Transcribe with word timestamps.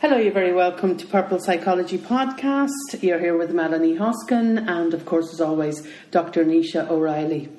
Hello, 0.00 0.16
you're 0.16 0.32
very 0.32 0.54
welcome 0.54 0.96
to 0.96 1.06
Purple 1.06 1.38
Psychology 1.38 1.98
Podcast. 1.98 3.02
You're 3.02 3.18
here 3.18 3.36
with 3.36 3.52
Melanie 3.52 3.96
Hoskin 3.96 4.66
and, 4.66 4.94
of 4.94 5.04
course, 5.04 5.30
as 5.30 5.42
always, 5.42 5.86
Dr. 6.10 6.42
Nisha 6.42 6.88
O'Reilly. 6.88 7.50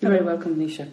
You're 0.00 0.12
very 0.12 0.24
welcome, 0.24 0.56
Nisha. 0.56 0.88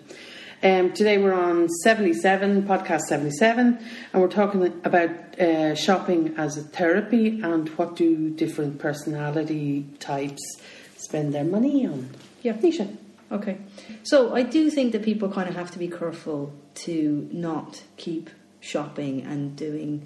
Um, 0.62 0.92
today 0.92 1.18
we're 1.18 1.32
on 1.32 1.70
77, 1.70 2.64
podcast 2.64 3.04
77, 3.08 3.80
and 4.12 4.22
we're 4.22 4.28
talking 4.28 4.62
about 4.84 5.40
uh, 5.40 5.74
shopping 5.74 6.36
as 6.36 6.58
a 6.58 6.64
therapy 6.64 7.40
and 7.44 7.70
what 7.78 7.96
do 7.96 8.29
different 8.31 8.79
personality 8.79 9.86
types 10.00 10.42
spend 10.97 11.34
their 11.34 11.46
money 11.46 11.88
on. 11.88 12.10
Yeah. 12.42 12.58
Nisha. 12.58 12.97
Okay. 13.31 13.58
So 14.04 14.36
I 14.36 14.44
do 14.44 14.70
think 14.70 14.92
that 14.92 15.04
people 15.04 15.31
kind 15.31 15.47
of 15.47 15.56
have 15.56 15.72
to 15.72 15.79
be 15.79 15.88
careful 15.88 16.54
to 16.84 17.30
not 17.31 17.84
keep 17.95 18.30
shopping 18.59 19.22
and 19.22 19.55
doing 19.55 20.05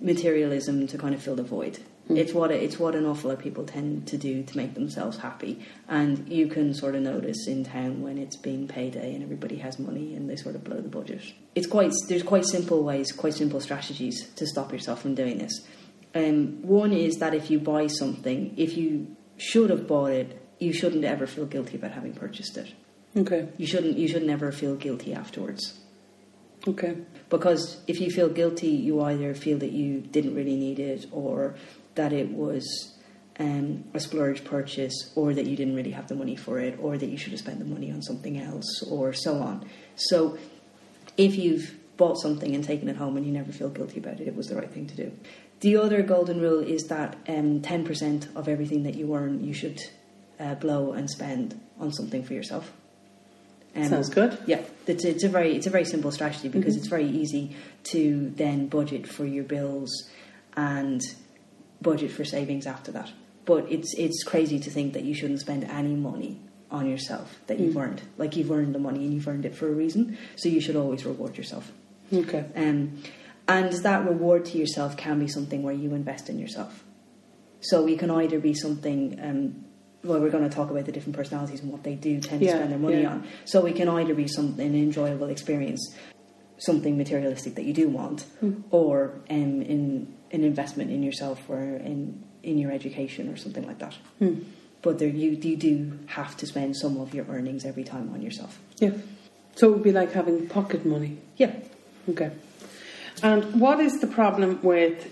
materialism 0.00 0.86
to 0.86 0.98
kind 0.98 1.14
of 1.14 1.22
fill 1.22 1.36
the 1.36 1.42
void. 1.42 1.78
It's 2.10 2.32
what 2.32 2.50
it's 2.50 2.78
what 2.78 2.94
an 2.94 3.04
awful 3.04 3.28
lot 3.28 3.38
of 3.38 3.44
people 3.44 3.64
tend 3.64 4.06
to 4.08 4.16
do 4.16 4.42
to 4.42 4.56
make 4.56 4.72
themselves 4.72 5.18
happy, 5.18 5.66
and 5.88 6.26
you 6.26 6.46
can 6.46 6.72
sort 6.72 6.94
of 6.94 7.02
notice 7.02 7.46
in 7.46 7.64
town 7.64 8.00
when 8.00 8.16
it's 8.16 8.36
been 8.36 8.66
payday 8.66 9.14
and 9.14 9.22
everybody 9.22 9.56
has 9.56 9.78
money 9.78 10.14
and 10.14 10.28
they 10.28 10.36
sort 10.36 10.54
of 10.54 10.64
blow 10.64 10.80
the 10.80 10.88
budget. 10.88 11.22
It's 11.54 11.66
quite 11.66 11.92
there's 12.08 12.22
quite 12.22 12.46
simple 12.46 12.82
ways, 12.82 13.12
quite 13.12 13.34
simple 13.34 13.60
strategies 13.60 14.26
to 14.36 14.46
stop 14.46 14.72
yourself 14.72 15.02
from 15.02 15.14
doing 15.14 15.36
this. 15.36 15.52
Um, 16.14 16.62
one 16.62 16.92
is 16.92 17.16
that 17.16 17.34
if 17.34 17.50
you 17.50 17.58
buy 17.58 17.88
something, 17.88 18.54
if 18.56 18.76
you 18.78 19.14
should 19.36 19.68
have 19.68 19.86
bought 19.86 20.12
it, 20.12 20.40
you 20.58 20.72
shouldn't 20.72 21.04
ever 21.04 21.26
feel 21.26 21.44
guilty 21.44 21.76
about 21.76 21.92
having 21.92 22.14
purchased 22.14 22.56
it. 22.56 22.72
Okay. 23.14 23.48
You 23.58 23.66
shouldn't 23.66 23.98
you 23.98 24.08
should 24.08 24.24
never 24.24 24.50
feel 24.50 24.76
guilty 24.76 25.12
afterwards. 25.12 25.78
Okay. 26.66 26.96
Because 27.30 27.80
if 27.86 28.00
you 28.00 28.10
feel 28.10 28.28
guilty, 28.28 28.68
you 28.68 29.00
either 29.02 29.34
feel 29.34 29.58
that 29.58 29.72
you 29.72 30.00
didn't 30.00 30.34
really 30.34 30.56
need 30.56 30.78
it, 30.78 31.06
or 31.12 31.54
that 31.94 32.12
it 32.12 32.30
was 32.30 32.96
um, 33.38 33.84
a 33.94 34.00
splurge 34.00 34.44
purchase, 34.44 35.12
or 35.14 35.34
that 35.34 35.46
you 35.46 35.56
didn't 35.56 35.76
really 35.76 35.90
have 35.90 36.08
the 36.08 36.14
money 36.14 36.36
for 36.36 36.58
it, 36.58 36.78
or 36.80 36.96
that 36.98 37.06
you 37.06 37.16
should 37.16 37.32
have 37.32 37.40
spent 37.40 37.58
the 37.58 37.64
money 37.64 37.92
on 37.92 38.02
something 38.02 38.40
else, 38.40 38.82
or 38.82 39.12
so 39.12 39.38
on. 39.38 39.68
So, 39.96 40.38
if 41.16 41.36
you've 41.36 41.74
bought 41.96 42.18
something 42.18 42.54
and 42.54 42.64
taken 42.64 42.88
it 42.88 42.96
home 42.96 43.16
and 43.16 43.26
you 43.26 43.32
never 43.32 43.52
feel 43.52 43.68
guilty 43.68 43.98
about 43.98 44.20
it, 44.20 44.28
it 44.28 44.34
was 44.34 44.46
the 44.46 44.56
right 44.56 44.70
thing 44.70 44.86
to 44.86 44.96
do. 44.96 45.12
The 45.60 45.76
other 45.76 46.02
golden 46.02 46.40
rule 46.40 46.60
is 46.60 46.84
that 46.84 47.16
um, 47.28 47.60
10% 47.60 48.36
of 48.36 48.48
everything 48.48 48.84
that 48.84 48.94
you 48.94 49.14
earn, 49.14 49.44
you 49.44 49.52
should 49.52 49.80
uh, 50.38 50.54
blow 50.54 50.92
and 50.92 51.10
spend 51.10 51.60
on 51.80 51.92
something 51.92 52.22
for 52.22 52.34
yourself. 52.34 52.72
Um, 53.78 53.88
Sounds 53.88 54.08
good. 54.08 54.38
yeah, 54.46 54.60
it's, 54.86 55.04
it's 55.04 55.24
a 55.24 55.28
very 55.28 55.56
it's 55.56 55.66
a 55.66 55.70
very 55.70 55.84
simple 55.84 56.10
strategy 56.10 56.48
because 56.48 56.76
it's 56.76 56.88
very 56.88 57.06
easy 57.06 57.56
to 57.84 58.30
then 58.30 58.68
budget 58.68 59.06
for 59.06 59.24
your 59.24 59.44
bills 59.44 60.10
and 60.56 61.00
budget 61.80 62.10
for 62.10 62.24
savings 62.24 62.66
after 62.66 62.90
that. 62.92 63.12
But 63.44 63.70
it's 63.70 63.94
it's 63.96 64.22
crazy 64.24 64.58
to 64.60 64.70
think 64.70 64.92
that 64.94 65.04
you 65.04 65.14
shouldn't 65.14 65.40
spend 65.40 65.64
any 65.64 65.94
money 65.94 66.40
on 66.70 66.88
yourself 66.88 67.38
that 67.46 67.58
you've 67.58 67.76
earned. 67.76 68.02
Like 68.18 68.36
you've 68.36 68.50
earned 68.50 68.74
the 68.74 68.78
money 68.78 69.04
and 69.04 69.14
you've 69.14 69.28
earned 69.28 69.46
it 69.46 69.54
for 69.54 69.68
a 69.68 69.72
reason, 69.72 70.18
so 70.36 70.48
you 70.48 70.60
should 70.60 70.76
always 70.76 71.04
reward 71.06 71.36
yourself. 71.38 71.72
Okay. 72.12 72.44
Um, 72.56 73.02
and 73.46 73.72
that 73.72 74.06
reward 74.06 74.44
to 74.46 74.58
yourself 74.58 74.96
can 74.96 75.18
be 75.18 75.28
something 75.28 75.62
where 75.62 75.74
you 75.74 75.94
invest 75.94 76.28
in 76.28 76.38
yourself. 76.38 76.84
So 77.60 77.86
it 77.86 77.98
can 77.98 78.10
either 78.10 78.38
be 78.38 78.54
something. 78.54 79.18
Um, 79.22 79.64
well, 80.04 80.20
we're 80.20 80.30
going 80.30 80.48
to 80.48 80.54
talk 80.54 80.70
about 80.70 80.84
the 80.84 80.92
different 80.92 81.16
personalities 81.16 81.60
and 81.60 81.72
what 81.72 81.82
they 81.82 81.94
do 81.94 82.20
tend 82.20 82.40
to 82.40 82.48
spend 82.48 82.70
their 82.70 82.78
money 82.78 83.02
yeah. 83.02 83.12
on. 83.12 83.26
So 83.44 83.66
it 83.66 83.76
can 83.76 83.88
either 83.88 84.14
be 84.14 84.28
something 84.28 84.66
an 84.66 84.74
enjoyable 84.74 85.28
experience, 85.28 85.94
something 86.58 86.96
materialistic 86.96 87.54
that 87.56 87.64
you 87.64 87.72
do 87.72 87.88
want, 87.88 88.22
Hmm. 88.40 88.60
or 88.70 89.20
um, 89.30 89.62
in 89.62 90.14
an 90.30 90.44
investment 90.44 90.90
in 90.90 91.02
yourself 91.02 91.48
or 91.48 91.60
in 91.60 92.24
in 92.42 92.58
your 92.58 92.70
education 92.70 93.28
or 93.28 93.36
something 93.36 93.66
like 93.66 93.78
that. 93.78 93.94
Hmm. 94.18 94.40
But 94.82 94.98
there, 95.00 95.08
you 95.08 95.30
you 95.30 95.56
do 95.56 95.98
have 96.06 96.36
to 96.36 96.46
spend 96.46 96.76
some 96.76 97.00
of 97.00 97.12
your 97.14 97.26
earnings 97.28 97.64
every 97.64 97.84
time 97.84 98.10
on 98.14 98.22
yourself. 98.22 98.58
Yeah. 98.78 98.92
So 99.56 99.68
it 99.68 99.72
would 99.72 99.82
be 99.82 99.92
like 99.92 100.12
having 100.12 100.46
pocket 100.46 100.86
money. 100.86 101.18
Yeah. 101.36 101.52
Okay. 102.08 102.30
And 103.22 103.60
what 103.60 103.80
is 103.80 104.00
the 104.00 104.06
problem 104.06 104.60
with? 104.62 105.06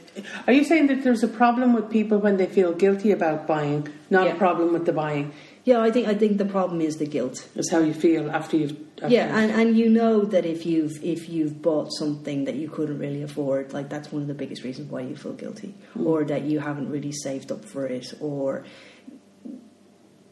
Are 0.46 0.52
you 0.52 0.64
saying 0.64 0.86
that 0.88 1.02
there's 1.04 1.22
a 1.22 1.28
problem 1.28 1.72
with 1.72 1.90
people 1.90 2.18
when 2.18 2.36
they 2.36 2.46
feel 2.46 2.72
guilty 2.72 3.10
about 3.12 3.46
buying, 3.46 3.88
not 4.10 4.26
Yeah. 4.26 4.32
a 4.34 4.36
problem 4.36 4.72
with 4.72 4.86
the 4.86 4.92
buying? 4.92 5.32
Yeah, 5.64 5.80
I 5.80 5.90
think 5.90 6.06
I 6.06 6.14
think 6.14 6.38
the 6.38 6.44
problem 6.44 6.80
is 6.80 6.96
the 6.98 7.06
guilt. 7.06 7.48
It's 7.56 7.70
how 7.72 7.80
you 7.80 7.92
feel 7.92 8.30
after 8.30 8.56
you've. 8.56 8.76
After 9.02 9.08
Yeah, 9.14 9.36
and, 9.36 9.50
and 9.50 9.76
you 9.76 9.88
know 9.90 10.24
that 10.24 10.46
if 10.46 10.64
you've 10.64 11.02
if 11.02 11.28
you've 11.28 11.60
bought 11.60 11.92
something 11.92 12.44
that 12.44 12.54
you 12.54 12.68
couldn't 12.68 12.98
really 13.00 13.22
afford, 13.22 13.72
like 13.72 13.88
that's 13.88 14.12
one 14.12 14.22
of 14.22 14.28
the 14.28 14.34
biggest 14.34 14.62
reasons 14.62 14.90
why 14.90 15.00
you 15.00 15.16
feel 15.16 15.32
guilty, 15.32 15.74
or 16.02 16.24
that 16.24 16.42
you 16.44 16.60
haven't 16.60 16.88
really 16.88 17.10
saved 17.12 17.50
up 17.50 17.64
for 17.64 17.84
it, 17.86 18.14
or 18.20 18.64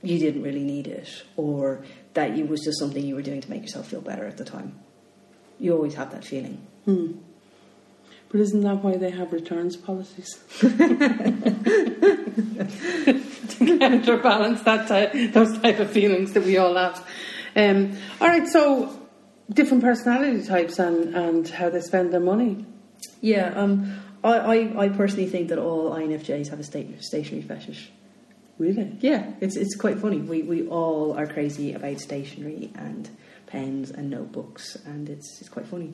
you 0.03 0.19
didn't 0.19 0.43
really 0.43 0.63
need 0.63 0.87
it, 0.87 1.09
or 1.37 1.85
that 2.15 2.39
it 2.39 2.49
was 2.49 2.61
just 2.63 2.79
something 2.79 3.05
you 3.05 3.15
were 3.17 3.23
doing 3.23 3.41
to 3.41 3.51
make 3.51 3.63
yourself 3.63 3.89
feel 3.89 4.01
better 4.03 4.27
at 4.27 4.37
the 4.37 4.45
time. 4.45 4.79
You 5.59 5.75
always 5.75 5.95
have 5.95 6.13
that 6.13 6.25
feeling. 6.25 6.65
Hmm. 6.85 7.13
But 8.35 8.41
isn't 8.41 8.63
that 8.63 8.83
why 8.83 8.97
they 8.97 9.11
have 9.11 9.33
returns 9.33 9.77
policies? 9.77 10.41
to 10.59 10.69
counterbalance 13.79 14.61
that 14.63 14.89
type, 14.89 15.13
those 15.33 15.57
type 15.61 15.79
of 15.79 15.89
feelings 15.89 16.33
that 16.33 16.43
we 16.43 16.57
all 16.57 16.75
have. 16.75 17.07
Um, 17.55 17.97
all 18.21 18.27
right, 18.27 18.49
so 18.49 18.91
different 19.51 19.85
personality 19.85 20.45
types 20.45 20.81
and, 20.81 21.15
and 21.15 21.49
how 21.49 21.71
they 21.71 21.81
spend 21.81 22.13
their 22.13 22.19
money. 22.19 22.67
Yeah, 23.21 23.53
um, 23.55 24.01
I, 24.25 24.39
I, 24.39 24.85
I 24.87 24.89
personally 24.89 25.29
think 25.29 25.51
that 25.51 25.61
all 25.61 25.93
INFJs 25.93 26.49
have 26.49 26.59
a 26.59 26.65
sta- 26.65 26.99
stationery 26.99 27.43
fetish. 27.43 27.93
Really? 28.59 28.97
Yeah, 28.99 29.31
it's 29.41 29.57
it's 29.57 29.77
quite 29.77 30.01
funny. 30.01 30.19
We 30.19 30.43
we 30.43 30.67
all 30.67 31.17
are 31.17 31.29
crazy 31.29 31.73
about 31.73 32.01
stationery 32.01 32.73
and 32.75 33.09
pens 33.47 33.93
and 33.93 34.11
notebooks, 34.11 34.77
and 34.85 35.09
it's 35.09 35.41
it's 35.41 35.49
quite 35.49 35.69
funny. 35.69 35.93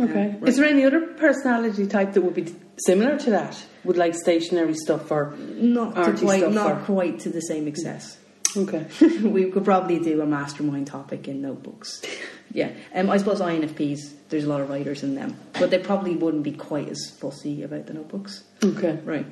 Okay. 0.00 0.36
Right. 0.40 0.48
Is 0.48 0.56
there 0.56 0.66
any 0.66 0.84
other 0.84 1.00
personality 1.00 1.86
type 1.86 2.14
that 2.14 2.22
would 2.22 2.34
be 2.34 2.54
similar 2.86 3.18
to 3.18 3.30
that? 3.30 3.62
Would 3.84 3.96
like 3.96 4.14
stationery 4.14 4.74
stuff 4.74 5.10
or 5.10 5.34
Not 5.36 5.94
quite 5.94 6.38
stuff 6.40 6.52
not 6.52 6.72
or- 6.72 6.84
quite 6.84 7.20
to 7.20 7.28
the 7.30 7.40
same 7.40 7.68
excess. 7.68 8.16
okay? 8.56 8.86
we 9.22 9.50
could 9.50 9.64
probably 9.64 9.98
do 9.98 10.20
a 10.22 10.26
mastermind 10.26 10.86
topic 10.86 11.28
in 11.28 11.42
notebooks. 11.42 12.02
Yeah, 12.54 12.70
um, 12.94 13.08
I 13.08 13.16
suppose 13.16 13.40
INFPs. 13.40 14.12
There's 14.28 14.44
a 14.44 14.46
lot 14.46 14.60
of 14.60 14.68
writers 14.68 15.02
in 15.02 15.14
them, 15.14 15.38
but 15.54 15.70
they 15.70 15.78
probably 15.78 16.14
wouldn't 16.16 16.42
be 16.42 16.52
quite 16.52 16.86
as 16.90 17.08
fussy 17.18 17.62
about 17.62 17.86
the 17.86 17.94
notebooks. 17.94 18.44
Okay. 18.62 18.98
Right. 19.04 19.24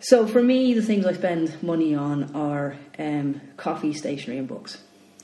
So 0.00 0.26
for 0.26 0.42
me, 0.42 0.74
the 0.74 0.82
things 0.82 1.06
I 1.06 1.14
spend 1.14 1.62
money 1.62 1.94
on 1.94 2.34
are 2.36 2.76
um, 2.98 3.40
coffee, 3.56 3.94
stationery, 3.94 4.36
and 4.38 4.46
books. 4.46 4.76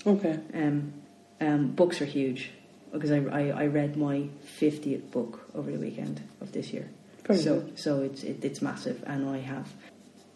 Okay. 0.07 0.39
Um, 0.55 0.95
um, 1.39 1.67
books 1.73 2.01
are 2.01 2.07
huge 2.07 2.51
because 2.95 3.11
I, 3.11 3.19
I, 3.19 3.49
I 3.65 3.67
read 3.67 3.97
my 3.97 4.29
50th 4.61 5.11
book 5.11 5.51
over 5.55 5.71
the 5.71 5.79
weekend 5.79 6.23
of 6.41 6.53
this 6.53 6.73
year. 6.73 6.89
Very 7.27 7.39
so 7.39 7.61
good. 7.61 7.79
so 7.79 8.03
it's 8.03 8.23
it, 8.23 8.45
it's 8.45 8.61
massive, 8.63 9.03
and 9.07 9.29
I 9.29 9.39
have 9.39 9.69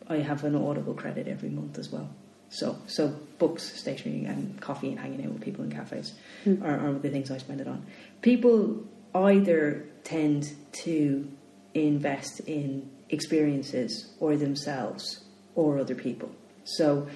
I 0.09 0.17
have 0.19 0.45
an 0.45 0.55
Audible 0.57 0.95
credit 0.95 1.29
every 1.29 1.49
month 1.51 1.79
as 1.79 1.91
well. 1.91 2.09
So 2.51 2.77
so 2.87 3.09
books, 3.39 3.63
stationery, 3.63 4.25
and 4.25 4.61
coffee, 4.61 4.89
and 4.91 4.99
hanging 4.99 5.25
out 5.27 5.33
with 5.33 5.43
people 5.43 5.65
in 5.65 5.71
cafes 5.71 6.15
Hmm. 6.45 6.63
are, 6.63 6.79
are 6.89 6.93
the 6.95 7.11
things 7.11 7.31
I 7.31 7.39
spend 7.39 7.61
it 7.61 7.69
on. 7.69 7.85
People 8.23 8.85
either 9.15 9.85
tend 10.05 10.55
to 10.85 11.31
invest 11.75 12.41
in 12.41 12.89
experiences 13.11 14.11
or 14.21 14.37
themselves 14.37 15.21
or 15.55 15.79
other 15.79 15.95
people. 15.95 16.31
So 16.65 17.09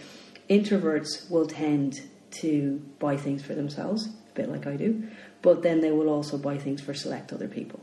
introverts 0.50 1.30
will 1.30 1.46
tend 1.46 2.00
to 2.42 2.82
buy 2.98 3.16
things 3.16 3.42
for 3.42 3.54
themselves, 3.54 4.06
a 4.06 4.34
bit 4.34 4.50
like 4.50 4.66
I 4.66 4.76
do, 4.76 5.08
but 5.42 5.62
then 5.62 5.80
they 5.80 5.90
will 5.90 6.08
also 6.08 6.38
buy 6.38 6.56
things 6.56 6.80
for 6.80 6.94
select 6.94 7.32
other 7.32 7.48
people. 7.48 7.80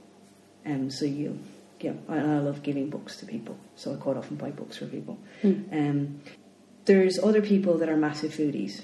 Um, 0.65 0.89
so 0.89 1.05
you, 1.05 1.39
yeah, 1.79 1.93
I, 2.07 2.17
I 2.17 2.39
love 2.39 2.63
giving 2.63 2.89
books 2.89 3.17
to 3.17 3.25
people, 3.25 3.57
so 3.75 3.93
I 3.93 3.97
quite 3.97 4.17
often 4.17 4.37
buy 4.37 4.51
books 4.51 4.77
for 4.77 4.85
people. 4.85 5.17
Um, 5.71 6.21
there's 6.85 7.19
other 7.19 7.41
people 7.41 7.77
that 7.77 7.89
are 7.89 7.97
massive 7.97 8.31
foodies. 8.31 8.81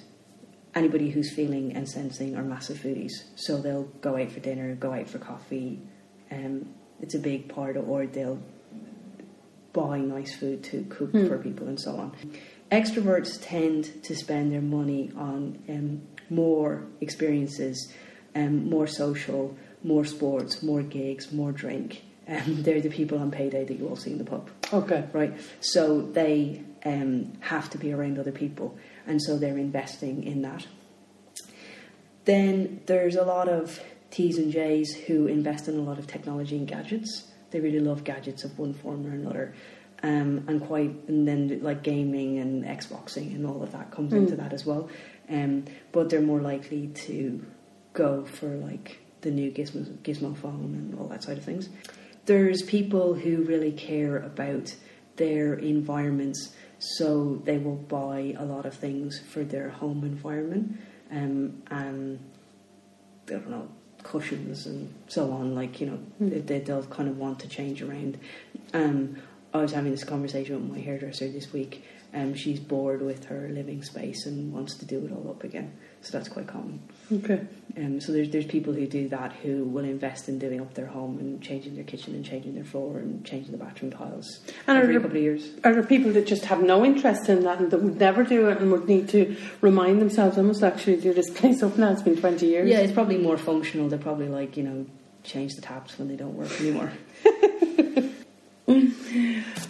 Anybody 0.73 1.09
who's 1.09 1.31
feeling 1.33 1.73
and 1.73 1.87
sensing 1.87 2.35
are 2.35 2.43
massive 2.43 2.77
foodies, 2.77 3.23
so 3.35 3.57
they'll 3.57 3.89
go 4.01 4.17
out 4.17 4.31
for 4.31 4.41
dinner, 4.41 4.75
go 4.75 4.93
out 4.93 5.07
for 5.07 5.19
coffee. 5.19 5.79
Um, 6.31 6.73
it's 7.01 7.15
a 7.15 7.19
big 7.19 7.47
part 7.47 7.77
of, 7.77 7.89
or 7.89 8.05
they'll 8.05 8.41
buy 9.73 9.99
nice 9.99 10.33
food 10.35 10.63
to 10.63 10.85
cook 10.89 11.11
for 11.11 11.37
people 11.37 11.67
and 11.67 11.79
so 11.79 11.95
on. 11.97 12.15
Extroverts 12.71 13.37
tend 13.41 14.03
to 14.03 14.15
spend 14.15 14.51
their 14.51 14.61
money 14.61 15.11
on 15.15 15.59
um, 15.69 16.01
more 16.29 16.83
experiences, 17.01 17.91
um, 18.35 18.69
more 18.69 18.85
social, 18.87 19.55
more 19.83 20.05
sports, 20.05 20.61
more 20.61 20.81
gigs, 20.83 21.31
more 21.31 21.51
drink. 21.51 22.03
Um, 22.27 22.63
they're 22.63 22.81
the 22.81 22.89
people 22.89 23.17
on 23.19 23.31
payday 23.31 23.63
that 23.65 23.73
you 23.79 23.87
all 23.87 23.95
see 23.95 24.11
in 24.11 24.17
the 24.17 24.23
pub 24.25 24.49
Okay. 24.73 25.05
right? 25.13 25.33
So 25.61 26.01
they 26.01 26.63
um, 26.85 27.33
have 27.39 27.69
to 27.71 27.77
be 27.77 27.93
around 27.93 28.19
other 28.19 28.31
people, 28.31 28.77
and 29.07 29.21
so 29.21 29.37
they're 29.37 29.57
investing 29.57 30.23
in 30.23 30.41
that. 30.43 30.65
Then 32.25 32.81
there's 32.87 33.15
a 33.15 33.23
lot 33.23 33.47
of 33.47 33.79
T's 34.11 34.37
and 34.37 34.51
J's 34.51 34.93
who 34.95 35.27
invest 35.27 35.67
in 35.67 35.77
a 35.77 35.81
lot 35.81 35.99
of 35.99 36.07
technology 36.07 36.57
and 36.57 36.67
gadgets. 36.67 37.31
They 37.51 37.59
really 37.59 37.79
love 37.79 38.03
gadgets 38.03 38.43
of 38.43 38.57
one 38.57 38.73
form 38.73 39.05
or 39.05 39.11
another. 39.11 39.53
Um, 40.03 40.43
and 40.47 40.61
quite, 40.61 40.91
and 41.07 41.27
then 41.27 41.59
like 41.63 41.81
gaming 41.83 42.37
and 42.39 42.63
Xboxing 42.65 43.33
and 43.35 43.45
all 43.45 43.63
of 43.63 43.71
that 43.71 43.91
comes 43.91 44.11
Mm. 44.13 44.17
into 44.17 44.35
that 44.35 44.53
as 44.53 44.65
well. 44.65 44.89
Um, 45.29 45.65
but 45.91 46.09
they're 46.09 46.21
more 46.21 46.41
likely 46.41 46.87
to 46.87 47.43
go 47.95 48.23
for 48.25 48.47
like 48.57 48.99
the 49.21 49.31
new 49.31 49.49
Gizmo, 49.51 49.83
Gizmo 50.03 50.37
phone 50.37 50.75
and 50.75 50.99
all 50.99 51.07
that 51.07 51.23
side 51.23 51.37
of 51.39 51.43
things. 51.43 51.69
There's 52.27 52.61
people 52.61 53.15
who 53.15 53.37
really 53.43 53.71
care 53.71 54.17
about 54.17 54.75
their 55.15 55.55
environments, 55.55 56.53
so 56.79 57.41
they 57.45 57.57
will 57.57 57.75
buy 57.77 58.35
a 58.37 58.45
lot 58.45 58.65
of 58.67 58.73
things 58.75 59.19
for 59.31 59.43
their 59.43 59.69
home 59.69 60.03
environment. 60.03 60.77
Um, 61.11 61.63
and 61.71 62.19
I 63.27 63.31
don't 63.31 63.49
know, 63.49 63.67
cushions 64.03 64.65
and 64.67 64.93
so 65.07 65.31
on. 65.31 65.55
Like 65.55 65.79
you 65.81 65.87
know, 65.87 65.99
they, 66.19 66.39
they- 66.39 66.59
they'll 66.59 66.83
kind 66.83 67.09
of 67.09 67.17
want 67.17 67.39
to 67.39 67.47
change 67.47 67.81
around. 67.81 68.19
Um, 68.73 69.17
I 69.53 69.59
was 69.59 69.71
having 69.71 69.91
this 69.91 70.03
conversation 70.03 70.55
with 70.61 70.77
my 70.77 70.83
hairdresser 70.83 71.29
this 71.29 71.53
week. 71.53 71.83
Um, 72.15 72.33
she's 72.33 72.61
bored 72.61 73.01
with 73.01 73.25
her 73.25 73.49
living 73.51 73.83
space 73.83 74.25
and 74.25 74.53
wants 74.53 74.75
to 74.77 74.85
do 74.85 75.05
it 75.05 75.11
all 75.11 75.29
up 75.29 75.43
again. 75.43 75.73
So 76.01 76.11
that's 76.17 76.29
quite 76.29 76.47
common. 76.47 76.79
Okay. 77.11 77.41
Um, 77.77 77.99
so 77.99 78.13
there's 78.13 78.29
there's 78.29 78.45
people 78.45 78.71
who 78.73 78.87
do 78.87 79.09
that 79.09 79.33
who 79.43 79.65
will 79.65 79.83
invest 79.83 80.29
in 80.29 80.39
doing 80.39 80.61
up 80.61 80.73
their 80.75 80.85
home 80.85 81.17
and 81.19 81.41
changing 81.41 81.75
their 81.75 81.83
kitchen 81.83 82.15
and 82.15 82.23
changing 82.23 82.55
their 82.55 82.63
floor 82.63 82.99
and 82.99 83.25
changing 83.25 83.51
the 83.51 83.57
bathroom 83.57 83.91
tiles 83.91 84.39
And 84.65 84.77
every 84.77 84.93
there- 84.93 85.01
couple 85.01 85.17
of 85.17 85.23
years. 85.23 85.49
Are 85.65 85.73
there 85.73 85.83
people 85.83 86.13
that 86.13 86.25
just 86.25 86.45
have 86.45 86.63
no 86.63 86.85
interest 86.85 87.27
in 87.27 87.43
that 87.43 87.59
and 87.59 87.69
that 87.71 87.81
would 87.81 87.97
never 87.99 88.23
do 88.23 88.47
it 88.47 88.59
and 88.59 88.71
would 88.71 88.87
need 88.87 89.09
to 89.09 89.35
remind 89.59 89.99
themselves, 89.99 90.37
I 90.37 90.41
must 90.41 90.63
actually 90.63 91.01
do 91.01 91.13
this 91.13 91.29
place 91.31 91.61
up 91.63 91.77
now, 91.77 91.91
it's 91.91 92.01
been 92.01 92.15
20 92.15 92.45
years? 92.45 92.69
Yeah, 92.69 92.79
it's 92.79 92.93
probably 92.93 93.17
more 93.17 93.37
functional. 93.37 93.89
They're 93.89 93.99
probably 93.99 94.29
like 94.29 94.55
you 94.55 94.63
know 94.63 94.85
change 95.23 95.55
the 95.55 95.61
taps 95.61 95.99
when 95.99 96.07
they 96.07 96.15
don't 96.15 96.35
work 96.35 96.51
anymore. 96.61 96.91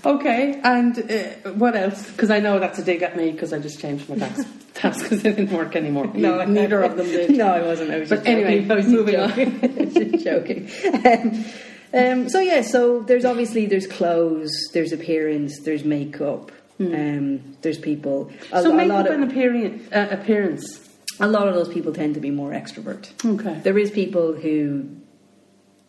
Okay, 0.06 0.60
and 0.64 1.00
uh, 1.12 1.52
what 1.54 1.76
else? 1.76 2.12
Because 2.12 2.30
I 2.30 2.40
know 2.40 2.60
that's 2.60 2.78
a 2.78 2.84
dig 2.84 3.02
at 3.02 3.18
me 3.18 3.32
because 3.32 3.54
I 3.54 3.60
just 3.60 3.80
changed 3.80 4.08
my 4.08 4.18
taps 4.18 4.44
taps 4.76 5.02
because 5.02 5.24
they 5.24 5.32
didn't 5.34 5.52
work 5.56 5.76
anymore. 5.76 6.06
I- 6.14 6.46
neither 6.46 6.84
of 6.84 6.96
them 6.96 7.08
did. 7.08 7.32
No, 7.38 7.48
I 7.48 7.62
wasn't. 7.64 7.90
I 7.92 8.00
was 8.00 8.10
But 8.10 8.18
just 8.18 8.28
anyway, 8.28 8.60
joking. 8.60 8.72
I 8.72 8.76
was 8.76 8.88
moving 8.88 9.16
on. 9.16 9.30
joking. 9.30 9.94
Just 10.14 10.24
joking. 10.24 10.70
Um, 11.06 11.46
um, 11.94 12.30
so 12.30 12.40
yeah, 12.40 12.62
so 12.62 13.02
there's 13.02 13.26
obviously 13.26 13.66
there's 13.66 13.88
clothes, 13.88 14.52
there's 14.74 14.92
appearance, 14.92 15.60
there's 15.62 15.84
makeup, 15.84 16.52
um, 16.80 17.56
there's 17.64 17.80
people. 17.80 18.32
A, 18.52 18.62
so 18.62 18.72
a 18.72 18.76
makeup 18.76 18.90
lot 18.94 19.08
of 19.08 19.14
and 19.14 19.24
appearance, 19.24 19.92
uh, 19.92 20.08
appearance. 20.12 20.88
a 21.20 21.28
lot 21.28 21.48
of 21.48 21.56
those 21.56 21.70
people 21.70 21.92
tend 21.94 22.14
to 22.14 22.20
be 22.20 22.30
more 22.32 22.52
extrovert. 22.52 23.10
Okay. 23.26 23.60
There 23.64 23.78
is 23.80 23.90
people 23.90 24.34
who 24.34 24.88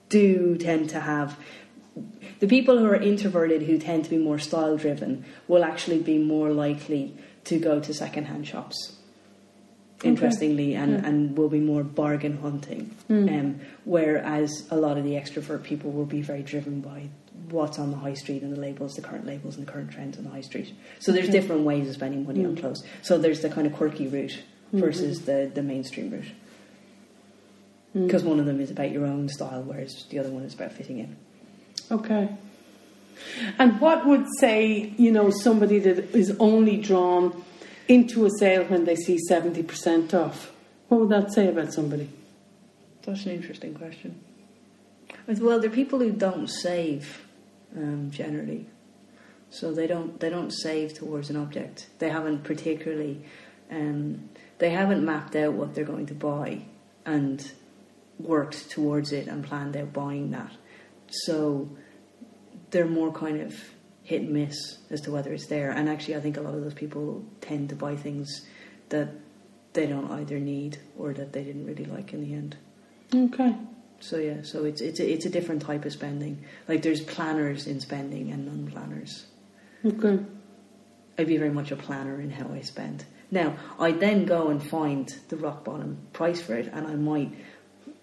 do 0.09 0.57
tend 0.57 0.89
to 0.91 1.01
have 1.01 1.37
the 2.41 2.47
people 2.47 2.79
who 2.79 2.87
are 2.87 2.97
introverted 2.97 3.63
who 3.63 3.79
tend 3.79 4.05
to 4.05 4.11
be 4.11 4.19
more 4.19 4.39
style 4.39 4.77
driven 4.77 5.25
will 5.49 5.65
actually 5.65 6.01
be 6.01 6.19
more 6.19 6.51
likely 6.51 7.15
to 7.45 7.59
go 7.59 7.81
to 7.81 7.95
secondhand 7.95 8.47
shops. 8.47 8.97
Interestingly, 10.05 10.75
and, 10.75 10.93
Yeah. 10.93 11.07
and 11.09 11.37
will 11.39 11.49
be 11.49 11.61
more 11.61 11.83
bargain 11.83 12.39
hunting. 12.39 12.91
Hmm. 13.09 13.29
Um, 13.29 13.61
whereas 13.85 14.67
a 14.71 14.77
lot 14.77 14.99
of 14.99 15.05
the 15.05 15.13
extrovert 15.13 15.63
people 15.63 15.91
will 15.91 16.05
be 16.05 16.21
very 16.21 16.43
driven 16.43 16.81
by 16.81 17.09
what's 17.51 17.79
on 17.79 17.91
the 17.91 17.97
high 17.97 18.15
street 18.15 18.43
and 18.43 18.53
the 18.53 18.61
labels, 18.61 18.93
the 18.95 19.01
current 19.01 19.27
labels 19.27 19.57
and 19.57 19.67
the 19.67 19.73
current 19.73 19.91
trends 19.91 20.19
on 20.19 20.25
the 20.25 20.31
high 20.31 20.43
street. 20.43 20.75
So 20.99 21.13
there's 21.13 21.29
Okay. 21.29 21.41
different 21.41 21.63
ways 21.63 21.89
of 21.89 21.95
spending 21.95 22.27
money 22.27 22.45
on 22.45 22.53
hmm. 22.53 22.61
clothes. 22.61 22.85
So 23.03 23.17
there's 23.17 23.41
the 23.41 23.49
kind 23.49 23.67
of 23.67 23.73
quirky 23.73 24.07
route 24.07 24.39
hmm. 24.71 24.81
versus 24.81 25.23
the, 25.23 25.51
the 25.53 25.63
mainstream 25.63 26.11
route 26.11 26.33
because 28.05 28.25
one 28.25 28.39
of 28.39 28.47
them 28.47 28.61
is 28.61 28.71
about 28.71 28.91
your 28.91 29.07
own 29.07 29.29
style, 29.29 29.63
whereas 29.63 30.05
the 30.11 30.19
other 30.19 30.31
one 30.31 30.43
is 30.43 30.55
about 30.55 30.73
fitting 30.73 30.99
in. 30.99 31.17
Okay. 31.91 32.29
And 33.59 33.81
what 33.81 34.07
would 34.07 34.27
say, 34.39 34.93
you 34.97 35.11
know, 35.11 35.31
somebody 35.31 35.79
that 35.79 36.15
is 36.15 36.37
only 36.39 36.77
drawn 36.77 37.45
into 37.89 38.27
a 38.27 38.31
sale 38.39 38.65
when 38.65 38.85
they 38.85 38.97
see 38.97 39.19
70% 39.31 40.15
off? 40.15 40.53
What 40.89 41.01
would 41.01 41.11
that 41.11 41.33
say 41.33 41.49
about 41.49 41.73
somebody? 41.73 42.09
That's 43.03 43.25
an 43.25 43.33
interesting 43.33 43.75
question. 43.75 44.21
Well, 45.29 45.61
there 45.61 45.71
are 45.71 45.75
people 45.75 46.01
who 46.01 46.13
don't 46.13 46.49
save 46.49 47.27
um, 47.77 48.11
generally, 48.11 48.67
so 49.51 49.73
they 49.73 49.87
don't 49.87 50.19
they 50.21 50.31
don't 50.31 50.53
save 50.53 50.95
towards 50.95 51.31
an 51.31 51.37
object. 51.37 51.89
They 51.99 52.11
haven't 52.11 52.45
particularly 52.45 53.23
um, 53.71 54.29
they 54.59 54.71
haven't 54.71 55.05
mapped 55.05 55.37
out 55.37 55.53
what 55.53 55.75
they're 55.75 55.85
going 55.85 56.07
to 56.07 56.15
buy 56.15 56.63
and 57.05 57.53
worked 58.19 58.71
towards 58.71 59.13
it 59.13 59.27
and 59.29 59.45
planned 59.45 59.77
out 59.77 59.93
buying 59.93 60.31
that. 60.31 60.53
So 61.09 61.69
they're 62.71 62.87
more 62.87 63.13
kind 63.13 63.41
of 63.41 63.55
hit 64.03 64.23
and 64.23 64.31
miss 64.31 64.79
as 64.91 65.01
to 65.03 65.11
whether 65.11 65.33
it's 65.33 65.47
there. 65.47 65.71
And 65.71 65.89
actually, 65.89 66.17
I 66.17 66.21
think 66.21 66.37
a 66.37 66.41
lot 66.41 66.55
of 66.55 66.63
those 66.63 66.75
people 66.75 67.25
tend 67.41 67.69
to 67.71 67.77
buy 67.77 67.97
things 67.97 68.47
that 68.89 69.09
they 69.73 69.87
don't 69.87 70.11
either 70.11 70.39
need 70.39 70.79
or 70.99 71.13
that 71.13 71.33
they 71.33 71.45
didn't 71.45 71.67
really 71.67 71.85
like 71.85 72.13
in 72.13 72.23
the 72.23 72.35
end. 72.35 72.57
Okay. 73.15 73.55
So 74.01 74.19
yeah, 74.19 74.43
so 74.43 74.65
it's 74.65 74.81
it's 74.81 75.01
a, 75.01 75.11
it's 75.11 75.27
a 75.27 75.31
different 75.31 75.63
type 75.63 75.85
of 75.85 75.93
spending. 75.93 76.45
Like 76.69 76.83
there's 76.83 77.01
planners 77.01 77.67
in 77.67 77.81
spending 77.81 78.31
and 78.31 78.47
non-planners. 78.47 79.27
Okay. 79.85 80.23
I'd 81.19 81.27
be 81.27 81.39
very 81.39 81.51
much 81.51 81.71
a 81.71 81.77
planner 81.77 82.21
in 82.21 82.31
how 82.31 82.53
I 82.53 82.61
spend. 82.61 83.05
Now 83.31 83.57
I 83.79 83.93
then 83.93 84.25
go 84.25 84.49
and 84.49 84.63
find 84.63 85.13
the 85.29 85.37
rock 85.37 85.65
bottom 85.65 85.99
price 86.13 86.43
for 86.43 86.55
it, 86.55 86.71
and 86.73 86.87
I 86.87 86.95
might. 86.95 87.33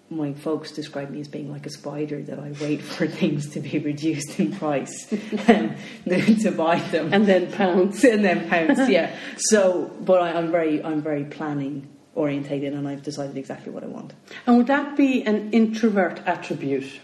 My 0.10 0.34
folks 0.34 0.72
describe 0.72 1.10
me 1.10 1.22
as 1.22 1.28
being 1.28 1.52
like 1.52 1.66
a 1.66 1.70
spider 1.70 2.22
that 2.24 2.38
I 2.38 2.54
wait 2.62 2.82
for 2.82 3.08
things 3.08 3.50
to 3.52 3.60
be 3.60 3.80
reduced 3.80 4.40
in 4.40 4.56
price 4.56 5.12
um, 5.48 5.76
to 6.06 6.54
buy 6.56 6.80
them 6.80 7.12
And 7.14 7.26
then 7.26 7.52
pounce 7.52 8.04
and 8.04 8.24
then 8.24 8.48
pounds. 8.50 8.90
Yeah. 8.90 9.16
So, 9.38 9.92
but 10.02 10.22
I, 10.22 10.34
I'm 10.34 10.52
very 10.52 10.84
I'm 10.84 11.02
very 11.02 11.26
planning 11.26 11.90
orientated, 12.16 12.74
and 12.74 12.88
I've 12.88 13.04
decided 13.04 13.38
exactly 13.38 13.72
what 13.72 13.84
I 13.84 13.88
want. 13.88 14.14
And 14.46 14.58
would 14.58 14.68
that 14.68 14.96
be 14.96 15.24
an 15.24 15.52
introvert 15.52 16.22
attribute? 16.26 17.00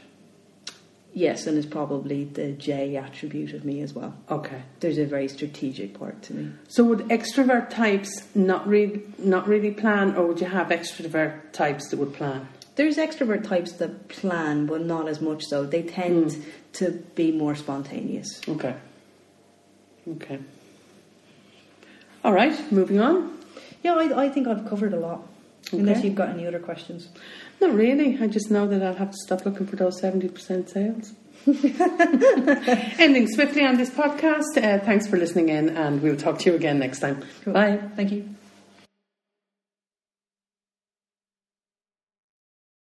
Yes, 1.13 1.47
and 1.47 1.57
it's 1.57 1.65
probably 1.65 2.25
the 2.25 2.51
J 2.51 2.95
attribute 2.95 3.53
of 3.53 3.65
me 3.65 3.81
as 3.81 3.93
well. 3.93 4.15
Okay. 4.29 4.61
There's 4.79 4.99
a 4.99 5.05
very 5.05 5.27
strategic 5.27 5.97
part 5.97 6.21
to 6.23 6.33
me. 6.33 6.51
So 6.67 6.83
would 6.83 6.99
extrovert 7.09 7.69
types 7.69 8.27
not 8.35 8.67
really 8.67 9.01
not 9.17 9.47
really 9.47 9.71
plan, 9.71 10.15
or 10.15 10.27
would 10.27 10.39
you 10.39 10.47
have 10.47 10.67
extrovert 10.67 11.51
types 11.51 11.89
that 11.89 11.97
would 11.97 12.13
plan? 12.13 12.47
There's 12.79 12.95
extrovert 12.95 13.43
types 13.45 13.73
that 13.73 14.07
plan, 14.07 14.65
but 14.65 14.81
not 14.85 15.09
as 15.09 15.19
much 15.19 15.43
so. 15.51 15.65
They 15.65 15.83
tend 15.83 16.27
Mm. 16.31 16.43
to 16.79 16.91
be 17.19 17.31
more 17.33 17.53
spontaneous. 17.55 18.29
Okay. 18.47 18.73
Okay. 20.15 20.39
All 22.23 22.31
right, 22.33 22.55
moving 22.71 22.99
on. 23.01 23.37
Yeah, 23.83 23.95
I, 23.95 24.25
I 24.25 24.29
think 24.29 24.47
I've 24.47 24.65
covered 24.69 24.93
a 24.93 24.99
lot. 24.99 25.21
Unless 25.73 26.03
you've 26.05 26.15
got 26.15 26.29
any 26.29 26.47
other 26.47 26.59
questions. 26.59 27.09
Not 27.61 27.73
really. 27.73 28.17
I 28.21 28.27
just 28.27 28.49
know 28.49 28.65
that 28.67 28.81
I'll 28.81 28.95
have 29.03 29.11
to 29.11 29.17
stop 29.25 29.45
looking 29.45 29.67
for 29.67 29.75
those 29.75 30.01
70% 30.01 30.69
sales. 30.69 31.13
Ending 32.99 33.27
swiftly 33.27 33.65
on 33.65 33.75
this 33.77 33.89
podcast. 33.89 34.51
Uh, 34.57 34.79
thanks 34.85 35.05
for 35.07 35.17
listening 35.17 35.49
in, 35.49 35.69
and 35.77 36.01
we'll 36.01 36.15
talk 36.25 36.39
to 36.39 36.49
you 36.49 36.55
again 36.55 36.79
next 36.79 36.99
time. 36.99 37.23
Cool. 37.43 37.53
Bye. 37.53 37.79
Thank 37.97 38.11
you. 38.13 38.35